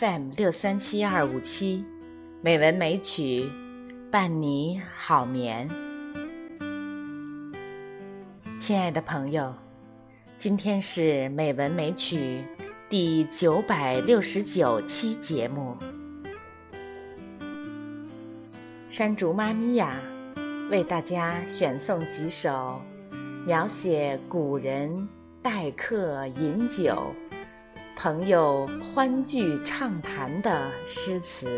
[0.00, 1.84] FM 六三七二五七，
[2.40, 3.48] 美文美曲
[4.10, 5.68] 伴你好眠。
[8.58, 9.54] 亲爱的朋友，
[10.36, 12.42] 今天是美文美曲
[12.88, 15.76] 第九百六十九期节目。
[18.90, 19.96] 山竹妈咪呀，
[20.70, 22.80] 为大家选送几首
[23.46, 25.08] 描写古人
[25.40, 27.14] 待客饮酒。
[28.04, 31.48] 朋友欢聚畅谈的诗词。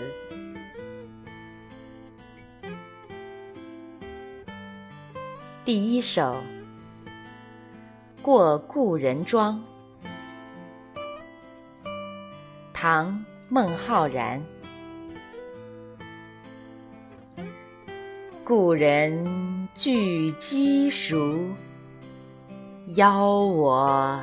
[5.64, 6.36] 第一首
[8.22, 9.60] 《过故人庄》，
[12.72, 13.08] 唐·
[13.48, 14.41] 孟浩然。
[18.44, 21.48] 故人具鸡黍，
[22.94, 24.22] 邀我。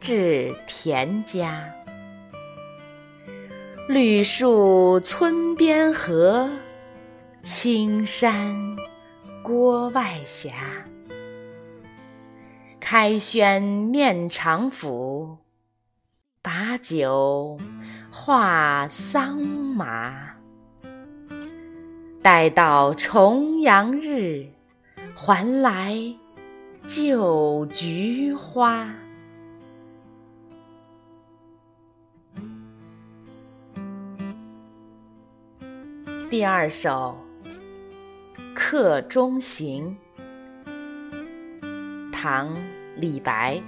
[0.00, 1.62] 至田家，
[3.86, 6.48] 绿树村边合，
[7.42, 8.56] 青山
[9.42, 10.54] 郭外斜。
[12.80, 15.36] 开轩面场圃，
[16.40, 17.58] 把酒
[18.10, 20.30] 话桑麻。
[22.22, 24.46] 待到重阳日，
[25.14, 25.94] 还来
[26.88, 28.88] 就菊花。
[36.30, 37.18] 第二首
[38.54, 39.96] 《客中行》，
[42.12, 42.54] 唐·
[42.94, 43.60] 李白。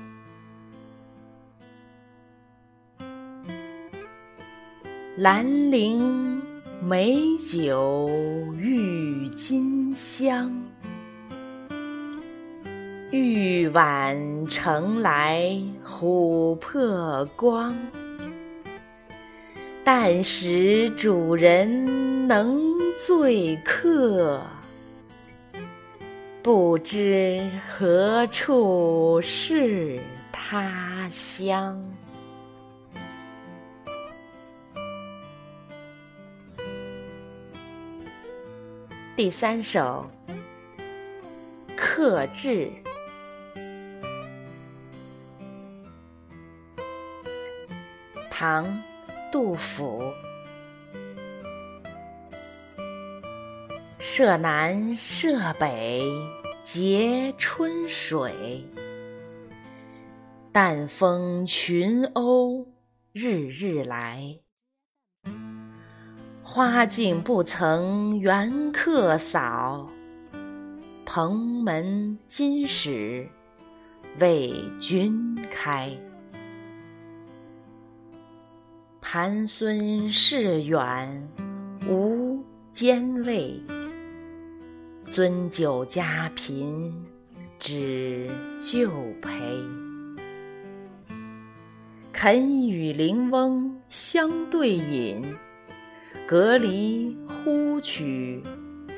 [5.16, 6.40] 兰陵
[6.80, 8.08] 美酒
[8.56, 10.62] 郁金香，
[13.11, 14.17] 玉碗
[14.48, 17.74] 盛来琥珀光。
[19.85, 22.63] 但使主人能
[22.95, 24.41] 醉客，
[26.41, 29.98] 不知何处是
[30.31, 31.83] 他乡。
[39.17, 40.09] 第三首
[41.77, 42.70] 《客至》，
[48.31, 48.64] 唐。
[49.33, 50.13] 杜甫，
[53.98, 56.03] 舍南舍北
[56.67, 58.69] 皆春水，
[60.53, 62.67] 但风群鸥
[63.15, 64.37] 日日来。
[66.43, 69.89] 花径不曾缘客扫，
[71.07, 73.27] 蓬门今始
[74.19, 75.91] 为君开。
[79.14, 81.28] 寒孙市远
[81.86, 83.61] 无兼味，
[85.06, 86.90] 樽酒家贫
[87.58, 88.27] 只
[88.58, 88.90] 旧
[89.20, 89.30] 陪。
[92.11, 95.22] 肯与邻翁相对饮，
[96.27, 98.42] 隔篱呼取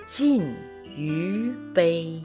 [0.07, 0.45] 尽
[0.97, 2.23] 余杯。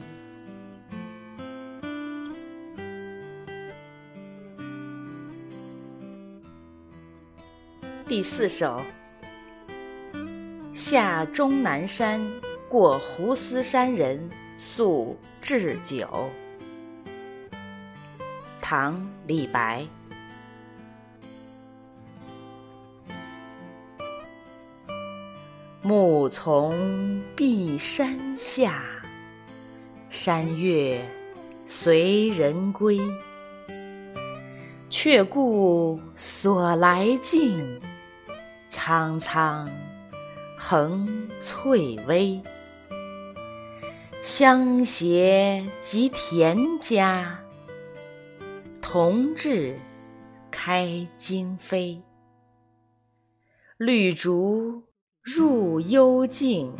[8.10, 8.82] 第四首
[10.74, 12.20] 《下终南山
[12.68, 16.28] 过斛斯山人宿置酒》，
[18.60, 18.94] 唐·
[19.28, 19.86] 李白。
[25.80, 28.82] 暮从碧山下，
[30.10, 31.00] 山月
[31.64, 32.98] 随人归。
[34.92, 37.80] 却顾所来径。
[38.82, 39.68] 苍苍
[40.56, 41.06] 横
[41.38, 42.40] 翠微，
[44.22, 47.38] 相携及田家。
[48.80, 49.76] 同至
[50.50, 52.00] 开荆扉，
[53.76, 54.82] 绿竹
[55.22, 56.72] 入幽径，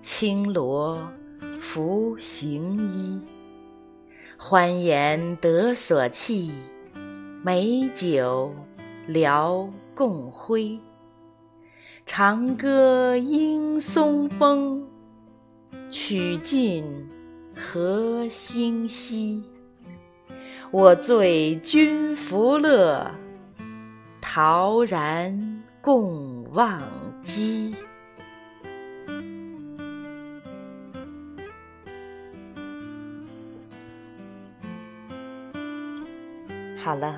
[0.00, 1.12] 青萝
[1.60, 3.20] 拂行衣。
[4.38, 6.50] 欢颜得所憩，
[7.44, 8.54] 美酒
[9.06, 10.80] 聊共挥。
[12.04, 14.86] 长歌应松风，
[15.90, 16.84] 曲尽
[17.54, 19.42] 何星稀。
[20.70, 23.10] 我醉君福乐，
[24.20, 26.82] 陶然共忘
[27.22, 27.74] 机。
[36.78, 37.16] 好了，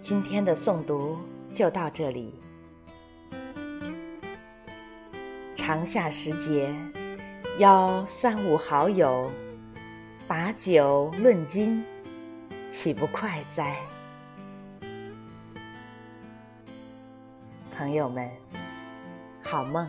[0.00, 1.16] 今天的诵读
[1.52, 2.32] 就到这里。
[5.60, 6.74] 长夏时节，
[7.58, 9.30] 邀三五好友，
[10.26, 11.84] 把酒论今，
[12.70, 13.76] 岂不快哉？
[17.76, 18.26] 朋友们，
[19.42, 19.86] 好梦。